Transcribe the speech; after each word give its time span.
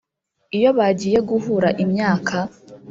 Iyo 0.57 0.69
bagiye 0.77 1.19
guhura 1.29 1.69
imyaka, 1.83 2.35